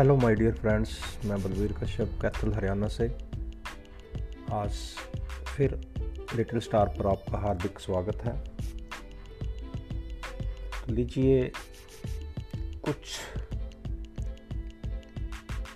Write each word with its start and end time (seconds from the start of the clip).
Hello 0.00 0.16
my 0.16 0.34
dear 0.34 0.54
friends 0.54 1.18
मैं 1.24 1.42
बलवीर 1.42 1.72
कश्यप, 1.72 2.18
कैथल, 2.22 2.52
हरियाणा 2.54 2.88
से। 2.88 3.18
आज 4.52 4.72
फिर 5.56 5.74
लिटिल 6.36 6.60
स्टार 6.60 6.86
पर 6.86 7.06
आपका 7.06 7.38
हार्दिक 7.38 7.80
स्वागत 7.80 8.16
है। 8.16 8.44
तो 10.86 10.92
लीजिए 10.92 11.52
कुछ 12.56 12.96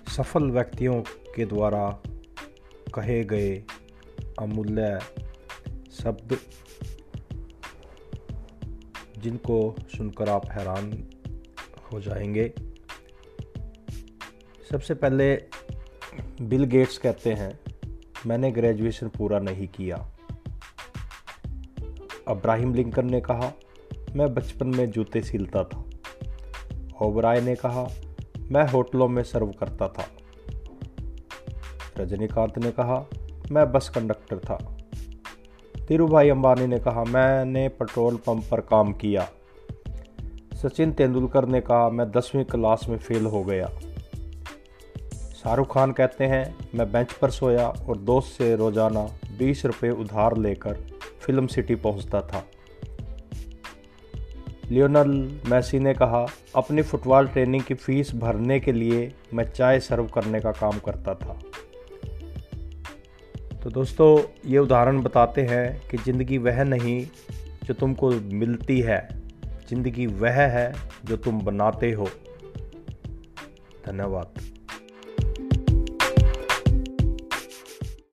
सफल 0.07 0.43
व्यक्तियों 0.43 1.01
के 1.35 1.45
द्वारा 1.45 2.01
कहे 2.95 3.23
गए 3.23 3.63
अमूल्य 4.39 4.99
शब्द, 5.91 6.37
जिनको 9.17 9.75
सुनकर 9.97 10.29
आप 10.29 10.51
हैरान 10.51 11.03
हो 11.93 12.01
जाएँगे। 12.01 12.74
सबसे 14.75 14.93
पहले 14.93 15.35
बिल 16.41 16.63
गेट्स 16.63 16.97
कहते 16.97 17.33
हैं, 17.33 17.59
मैंने 18.25 18.51
ग्रेजुएशन 18.51 19.07
पूरा 19.07 19.39
नहीं 19.39 19.67
किया। 19.67 20.11
अब्राहिम 22.27 22.73
लिंकन 22.73 23.11
ने 23.11 23.21
कहा, 23.21 23.53
मैं 24.15 24.33
बचपन 24.33 24.67
में 24.67 24.91
जूते 24.91 25.21
सिलता 25.21 25.63
था। 25.63 25.83
ओबराय 27.01 27.41
ने 27.41 27.55
कहा, 27.55 27.87
मैं 28.51 28.71
होटलों 28.71 29.07
में 29.07 29.23
सर्व 29.23 29.47
करता 29.47 29.87
था। 29.87 30.05
रजनीकांत 31.97 32.57
ने 32.57 32.71
कहा, 32.71 33.05
मैं 33.51 33.71
बस 33.71 33.89
कंडक्टर 33.89 34.37
था। 34.37 34.77
धीरू 35.89 36.07
भाई 36.07 36.29
अंबानी 36.29 36.67
ने 36.67 36.79
कहा, 36.79 37.03
मैंने 37.03 37.69
पेट्रोल 37.69 38.15
पंप 38.15 38.43
पर 38.51 38.61
काम 38.61 38.93
किया। 38.93 39.29
सचिन 40.53 40.91
तेंदुलकर 40.91 41.45
ने 41.45 41.61
कहा, 41.61 41.89
मैं 41.89 42.11
दसवीं 42.11 42.43
क्लास 42.43 42.85
में 42.89 42.97
फेल 42.97 43.25
हो 43.25 43.43
गया। 43.43 43.69
शाहरुख 45.45 45.73
खान 45.73 45.91
कहते 45.91 46.23
हैं, 46.23 46.55
मैं 46.75 46.91
बेंच 46.91 47.11
पर 47.13 47.29
सोया 47.29 47.67
और 47.67 47.97
दोस्त 47.97 48.37
से 48.37 48.55
रोज़ाना 48.55 49.01
बीस 49.37 49.65
रुपये 49.65 49.89
उधार 49.91 50.37
लेकर 50.37 50.77
फ़िल्म 51.21 51.47
सिटी 51.47 51.75
पहुँचता 51.75 52.21
था। 52.21 52.43
लियोनल 54.71 55.11
मैसी 55.49 55.79
ने 55.79 55.93
कहा, 55.93 56.25
अपनी 56.55 56.81
फुटबॉल 56.81 57.27
ट्रेनिंग 57.27 57.63
की 57.63 57.73
फ़ीस 57.73 58.13
भरने 58.15 58.59
के 58.59 58.71
लिए 58.71 59.11
मैं 59.33 59.49
चाय 59.51 59.79
सर्व 59.79 60.07
करने 60.07 60.39
का 60.39 60.51
काम 60.51 60.79
करता 60.79 61.15
था। 61.15 61.37
तो 63.63 63.69
दोस्तों, 63.69 64.19
ये 64.45 64.57
उदाहरण 64.57 65.01
बताते 65.01 65.41
हैं 65.41 65.81
कि 65.89 65.97
ज़िंदगी 65.97 66.37
वह 66.37 66.63
नहीं 66.63 66.99
जो 67.63 67.73
तुमको 67.73 68.11
मिलती 68.11 68.79
है। 68.79 68.99
ज़िंदगी 69.69 70.07
वह 70.07 70.41
है 70.49 70.71
जो 71.05 71.17
तुम 71.17 71.41
बनाते 71.41 71.91
हो। 71.91 72.09
धन्यवाद। 73.87 74.54